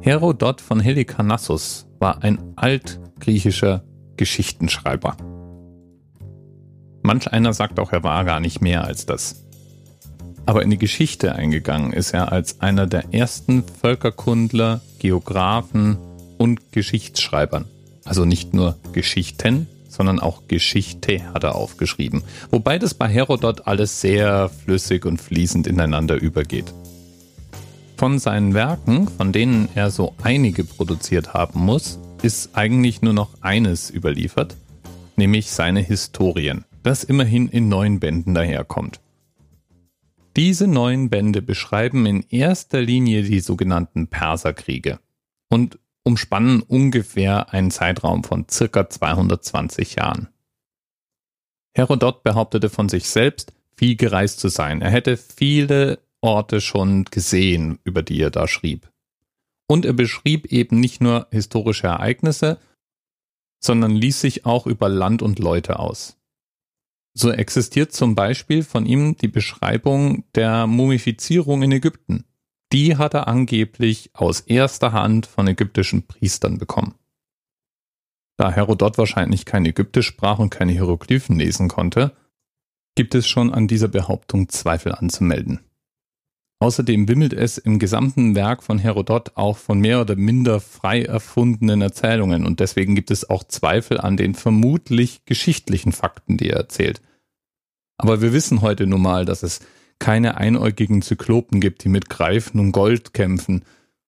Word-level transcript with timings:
Herodot 0.00 0.60
von 0.60 0.80
Helikarnassus 0.80 1.86
war 1.98 2.22
ein 2.22 2.38
altgriechischer 2.56 3.82
Geschichtenschreiber. 4.16 5.16
Manch 7.02 7.32
einer 7.32 7.52
sagt 7.52 7.78
auch, 7.78 7.92
er 7.92 8.02
war 8.02 8.24
gar 8.24 8.40
nicht 8.40 8.60
mehr 8.60 8.84
als 8.84 9.06
das. 9.06 9.44
Aber 10.44 10.62
in 10.62 10.70
die 10.70 10.78
Geschichte 10.78 11.34
eingegangen 11.34 11.92
ist 11.92 12.14
er 12.14 12.30
als 12.32 12.60
einer 12.60 12.86
der 12.86 13.12
ersten 13.12 13.64
Völkerkundler, 13.64 14.80
Geographen 14.98 15.98
und 16.38 16.72
Geschichtsschreibern. 16.72 17.64
Also 18.04 18.24
nicht 18.24 18.54
nur 18.54 18.76
Geschichten, 18.92 19.66
sondern 19.88 20.20
auch 20.20 20.46
Geschichte 20.46 21.32
hat 21.34 21.42
er 21.42 21.56
aufgeschrieben. 21.56 22.22
Wobei 22.50 22.78
das 22.78 22.94
bei 22.94 23.08
Herodot 23.08 23.66
alles 23.66 24.00
sehr 24.00 24.48
flüssig 24.48 25.04
und 25.04 25.20
fließend 25.20 25.66
ineinander 25.66 26.14
übergeht. 26.16 26.72
Von 27.96 28.18
seinen 28.18 28.52
Werken, 28.52 29.08
von 29.08 29.32
denen 29.32 29.70
er 29.74 29.90
so 29.90 30.14
einige 30.22 30.64
produziert 30.64 31.32
haben 31.32 31.60
muss, 31.60 31.98
ist 32.22 32.54
eigentlich 32.54 33.00
nur 33.00 33.14
noch 33.14 33.30
eines 33.40 33.90
überliefert, 33.90 34.54
nämlich 35.16 35.50
seine 35.50 35.80
Historien, 35.80 36.66
das 36.82 37.04
immerhin 37.04 37.48
in 37.48 37.70
neun 37.70 37.98
Bänden 37.98 38.34
daherkommt. 38.34 39.00
Diese 40.36 40.66
neun 40.66 41.08
Bände 41.08 41.40
beschreiben 41.40 42.04
in 42.04 42.22
erster 42.28 42.82
Linie 42.82 43.22
die 43.22 43.40
sogenannten 43.40 44.08
Perserkriege 44.08 44.98
und 45.48 45.78
umspannen 46.02 46.60
ungefähr 46.60 47.54
einen 47.54 47.70
Zeitraum 47.70 48.24
von 48.24 48.46
circa 48.50 48.90
220 48.90 49.94
Jahren. 49.94 50.28
Herodot 51.74 52.22
behauptete 52.22 52.68
von 52.68 52.90
sich 52.90 53.08
selbst, 53.08 53.54
viel 53.74 53.96
gereist 53.96 54.38
zu 54.38 54.48
sein. 54.48 54.82
Er 54.82 54.90
hätte 54.90 55.16
viele 55.16 55.98
Orte 56.20 56.60
schon 56.60 57.04
gesehen, 57.04 57.78
über 57.84 58.02
die 58.02 58.20
er 58.20 58.30
da 58.30 58.48
schrieb. 58.48 58.90
Und 59.68 59.84
er 59.84 59.92
beschrieb 59.92 60.46
eben 60.46 60.78
nicht 60.80 61.00
nur 61.00 61.26
historische 61.30 61.88
Ereignisse, 61.88 62.58
sondern 63.62 63.92
ließ 63.92 64.20
sich 64.20 64.46
auch 64.46 64.66
über 64.66 64.88
Land 64.88 65.22
und 65.22 65.38
Leute 65.38 65.78
aus. 65.78 66.16
So 67.18 67.30
existiert 67.30 67.92
zum 67.92 68.14
Beispiel 68.14 68.62
von 68.62 68.84
ihm 68.84 69.16
die 69.16 69.28
Beschreibung 69.28 70.24
der 70.34 70.66
Mumifizierung 70.66 71.62
in 71.62 71.72
Ägypten. 71.72 72.24
Die 72.72 72.96
hat 72.96 73.14
er 73.14 73.26
angeblich 73.26 74.10
aus 74.12 74.40
erster 74.40 74.92
Hand 74.92 75.26
von 75.26 75.46
ägyptischen 75.46 76.06
Priestern 76.06 76.58
bekommen. 76.58 76.94
Da 78.36 78.50
Herodot 78.50 78.98
wahrscheinlich 78.98 79.46
kein 79.46 79.64
Ägyptisch 79.64 80.08
sprach 80.08 80.38
und 80.38 80.50
keine 80.50 80.72
Hieroglyphen 80.72 81.38
lesen 81.38 81.68
konnte, 81.68 82.14
gibt 82.94 83.14
es 83.14 83.26
schon 83.26 83.52
an 83.52 83.66
dieser 83.66 83.88
Behauptung 83.88 84.48
Zweifel 84.48 84.92
anzumelden. 84.92 85.60
Außerdem 86.66 87.06
wimmelt 87.06 87.32
es 87.32 87.58
im 87.58 87.78
gesamten 87.78 88.34
Werk 88.34 88.60
von 88.60 88.80
Herodot 88.80 89.36
auch 89.36 89.56
von 89.56 89.78
mehr 89.78 90.00
oder 90.00 90.16
minder 90.16 90.58
frei 90.58 91.02
erfundenen 91.02 91.80
Erzählungen 91.80 92.44
und 92.44 92.58
deswegen 92.58 92.96
gibt 92.96 93.12
es 93.12 93.30
auch 93.30 93.44
Zweifel 93.44 94.00
an 94.00 94.16
den 94.16 94.34
vermutlich 94.34 95.24
geschichtlichen 95.26 95.92
Fakten, 95.92 96.36
die 96.36 96.50
er 96.50 96.56
erzählt. 96.56 97.00
Aber 97.98 98.20
wir 98.20 98.32
wissen 98.32 98.62
heute 98.62 98.84
nun 98.88 99.00
mal, 99.00 99.24
dass 99.24 99.44
es 99.44 99.60
keine 100.00 100.38
einäugigen 100.38 101.02
Zyklopen 101.02 101.60
gibt, 101.60 101.84
die 101.84 101.88
mit 101.88 102.10
Greifen 102.10 102.58
und 102.58 102.72
Gold 102.72 103.14
kämpfen. 103.14 103.62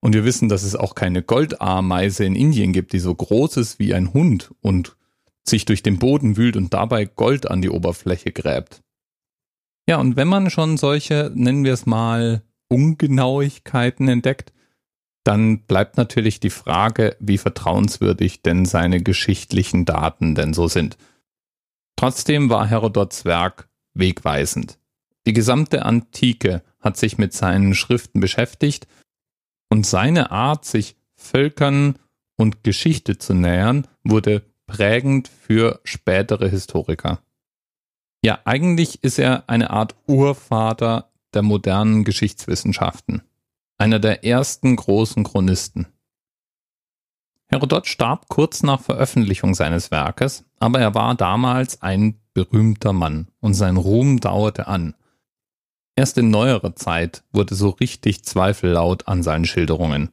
Und 0.00 0.12
wir 0.12 0.26
wissen, 0.26 0.50
dass 0.50 0.62
es 0.62 0.76
auch 0.76 0.94
keine 0.94 1.22
Goldameise 1.22 2.26
in 2.26 2.36
Indien 2.36 2.74
gibt, 2.74 2.92
die 2.92 2.98
so 2.98 3.14
groß 3.14 3.56
ist 3.56 3.78
wie 3.78 3.94
ein 3.94 4.12
Hund 4.12 4.50
und 4.60 4.94
sich 5.42 5.64
durch 5.64 5.82
den 5.82 5.98
Boden 5.98 6.36
wühlt 6.36 6.58
und 6.58 6.74
dabei 6.74 7.06
Gold 7.06 7.50
an 7.50 7.62
die 7.62 7.70
Oberfläche 7.70 8.30
gräbt. 8.30 8.82
Ja, 9.88 9.98
und 9.98 10.16
wenn 10.16 10.28
man 10.28 10.50
schon 10.50 10.76
solche, 10.76 11.32
nennen 11.34 11.64
wir 11.64 11.72
es 11.72 11.86
mal, 11.86 12.42
Ungenauigkeiten 12.68 14.08
entdeckt, 14.08 14.52
dann 15.24 15.60
bleibt 15.64 15.96
natürlich 15.96 16.40
die 16.40 16.50
Frage, 16.50 17.16
wie 17.20 17.38
vertrauenswürdig 17.38 18.42
denn 18.42 18.64
seine 18.64 19.02
geschichtlichen 19.02 19.84
Daten 19.84 20.34
denn 20.34 20.54
so 20.54 20.68
sind. 20.68 20.96
Trotzdem 21.96 22.50
war 22.50 22.66
Herodots 22.66 23.24
Werk 23.24 23.68
wegweisend. 23.94 24.78
Die 25.26 25.32
gesamte 25.32 25.84
Antike 25.84 26.62
hat 26.80 26.96
sich 26.96 27.18
mit 27.18 27.32
seinen 27.32 27.74
Schriften 27.74 28.20
beschäftigt 28.20 28.88
und 29.68 29.86
seine 29.86 30.32
Art, 30.32 30.64
sich 30.64 30.96
Völkern 31.14 31.96
und 32.36 32.64
Geschichte 32.64 33.18
zu 33.18 33.34
nähern, 33.34 33.86
wurde 34.02 34.42
prägend 34.66 35.28
für 35.28 35.80
spätere 35.84 36.48
Historiker. 36.48 37.20
Ja, 38.24 38.38
eigentlich 38.44 39.02
ist 39.02 39.18
er 39.18 39.48
eine 39.48 39.70
Art 39.70 39.96
Urvater 40.06 41.10
der 41.34 41.42
modernen 41.42 42.04
Geschichtswissenschaften. 42.04 43.22
Einer 43.78 43.98
der 43.98 44.24
ersten 44.24 44.76
großen 44.76 45.24
Chronisten. 45.24 45.88
Herodot 47.48 47.88
starb 47.88 48.28
kurz 48.28 48.62
nach 48.62 48.80
Veröffentlichung 48.80 49.54
seines 49.54 49.90
Werkes, 49.90 50.44
aber 50.60 50.78
er 50.78 50.94
war 50.94 51.16
damals 51.16 51.82
ein 51.82 52.20
berühmter 52.32 52.92
Mann 52.92 53.28
und 53.40 53.54
sein 53.54 53.76
Ruhm 53.76 54.20
dauerte 54.20 54.68
an. 54.68 54.94
Erst 55.96 56.16
in 56.16 56.30
neuerer 56.30 56.76
Zeit 56.76 57.24
wurde 57.32 57.56
so 57.56 57.70
richtig 57.70 58.24
Zweifel 58.24 58.70
laut 58.70 59.08
an 59.08 59.24
seinen 59.24 59.44
Schilderungen. 59.46 60.10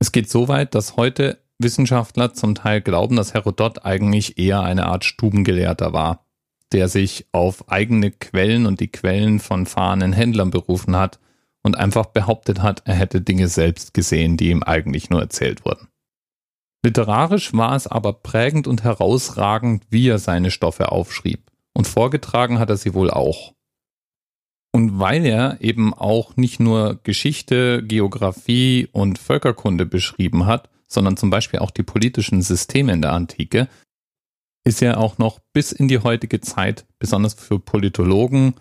Es 0.00 0.12
geht 0.12 0.30
so 0.30 0.48
weit, 0.48 0.74
dass 0.74 0.96
heute 0.96 1.44
Wissenschaftler 1.58 2.32
zum 2.32 2.54
Teil 2.54 2.80
glauben, 2.80 3.16
dass 3.16 3.34
Herodot 3.34 3.84
eigentlich 3.84 4.38
eher 4.38 4.62
eine 4.62 4.86
Art 4.86 5.04
Stubengelehrter 5.04 5.92
war 5.92 6.24
der 6.72 6.88
sich 6.88 7.26
auf 7.32 7.70
eigene 7.70 8.10
Quellen 8.10 8.66
und 8.66 8.80
die 8.80 8.88
Quellen 8.88 9.40
von 9.40 9.66
fahrenden 9.66 10.12
Händlern 10.12 10.50
berufen 10.50 10.96
hat 10.96 11.18
und 11.62 11.76
einfach 11.76 12.06
behauptet 12.06 12.62
hat, 12.62 12.82
er 12.86 12.94
hätte 12.94 13.20
Dinge 13.20 13.48
selbst 13.48 13.94
gesehen, 13.94 14.36
die 14.36 14.50
ihm 14.50 14.62
eigentlich 14.62 15.10
nur 15.10 15.20
erzählt 15.20 15.64
wurden. 15.64 15.88
Literarisch 16.84 17.52
war 17.54 17.76
es 17.76 17.86
aber 17.86 18.12
prägend 18.12 18.66
und 18.66 18.82
herausragend, 18.82 19.84
wie 19.90 20.08
er 20.08 20.18
seine 20.18 20.50
Stoffe 20.50 20.90
aufschrieb. 20.90 21.50
Und 21.74 21.86
vorgetragen 21.86 22.58
hat 22.58 22.70
er 22.70 22.76
sie 22.76 22.92
wohl 22.92 23.10
auch. 23.10 23.54
Und 24.72 24.98
weil 24.98 25.24
er 25.24 25.58
eben 25.60 25.94
auch 25.94 26.36
nicht 26.36 26.58
nur 26.58 26.98
Geschichte, 27.02 27.82
Geographie 27.84 28.88
und 28.90 29.18
Völkerkunde 29.18 29.86
beschrieben 29.86 30.46
hat, 30.46 30.70
sondern 30.88 31.16
zum 31.16 31.30
Beispiel 31.30 31.60
auch 31.60 31.70
die 31.70 31.82
politischen 31.82 32.42
Systeme 32.42 32.92
in 32.92 33.02
der 33.02 33.12
Antike, 33.12 33.68
ist 34.64 34.82
er 34.82 34.98
auch 34.98 35.18
noch 35.18 35.40
bis 35.52 35.72
in 35.72 35.88
die 35.88 35.98
heutige 35.98 36.40
Zeit, 36.40 36.86
besonders 36.98 37.34
für 37.34 37.58
Politologen 37.58 38.54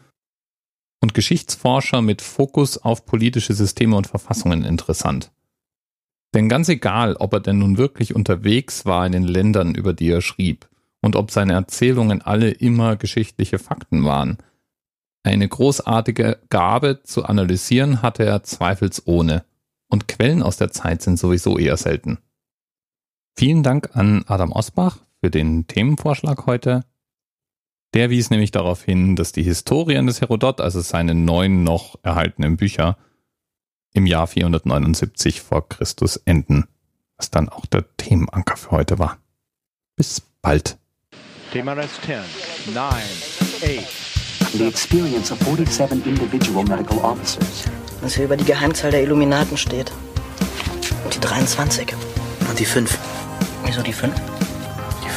und 1.01 1.13
Geschichtsforscher 1.13 2.01
mit 2.01 2.22
Fokus 2.22 2.78
auf 2.78 3.06
politische 3.06 3.53
Systeme 3.53 3.95
und 3.95 4.07
Verfassungen 4.07 4.63
interessant. 4.63 5.31
Denn 6.34 6.47
ganz 6.47 6.69
egal, 6.69 7.16
ob 7.16 7.34
er 7.34 7.39
denn 7.39 7.59
nun 7.59 7.78
wirklich 7.78 8.16
unterwegs 8.16 8.85
war 8.85 9.06
in 9.06 9.12
den 9.12 9.23
Ländern, 9.28 9.75
über 9.75 9.94
die 9.94 10.09
er 10.09 10.22
schrieb, 10.22 10.69
und 11.01 11.16
ob 11.16 11.31
seine 11.31 11.53
Erzählungen 11.53 12.22
alle 12.22 12.51
immer 12.51 12.95
geschichtliche 12.95 13.59
Fakten 13.59 14.06
waren, 14.06 14.38
eine 15.23 15.47
großartige 15.47 16.39
Gabe 16.50 17.03
zu 17.03 17.25
analysieren 17.25 18.01
hatte 18.01 18.25
er 18.25 18.44
zweifelsohne, 18.44 19.45
und 19.88 20.07
Quellen 20.07 20.41
aus 20.41 20.57
der 20.57 20.72
Zeit 20.72 21.01
sind 21.01 21.19
sowieso 21.19 21.57
eher 21.57 21.78
selten. 21.78 22.18
Vielen 23.38 23.62
Dank 23.62 23.95
an 23.95 24.23
Adam 24.28 24.51
Osbach 24.51 25.00
für 25.22 25.30
den 25.30 25.68
Themenvorschlag 25.68 26.46
heute. 26.48 26.84
Der 27.94 28.09
wies 28.09 28.30
nämlich 28.30 28.52
darauf 28.52 28.84
hin, 28.84 29.16
dass 29.16 29.32
die 29.32 29.44
Historien 29.44 30.08
des 30.08 30.22
Herodot, 30.22 30.62
also 30.62 30.82
seine 30.82 31.14
neun 31.14 31.64
noch 31.64 31.96
erhaltenen 32.04 32.58
Bücher, 32.58 32.98
im 33.94 34.06
Jahr 34.06 34.28
479 34.28 35.42
vor 35.42 35.68
Christus 35.68 36.16
enden, 36.18 36.66
was 37.18 37.30
dann 37.30 37.50
auch 37.50 37.66
der 37.66 37.86
Themenanker 37.98 38.58
für 38.58 38.72
heute 38.72 38.98
war. 38.98 39.18
Bis 39.96 40.22
bald. 40.42 40.78
Thema 41.52 41.74
Rest 41.74 42.02
10, 42.06 42.74
9, 42.74 42.86
8. 42.86 44.54
The 44.54 44.68
experience 44.68 45.31
of 45.31 45.40
47 45.40 46.06
individual 46.06 46.64
medical 46.64 46.98
officers. 47.00 47.66
Was 48.02 48.16
hier 48.16 48.26
über 48.26 48.38
die 48.38 48.46
Geheimzahl 48.46 48.92
der 48.92 49.04
Illuminaten 49.04 49.58
steht. 49.58 49.92
Und 51.04 51.13
die 51.13 51.19
23. 51.19 51.94
Und 52.50 52.60
die 52.60 52.66
5. 52.66 52.98
Wieso 53.66 53.81
die 53.81 53.94
5? 53.94 54.41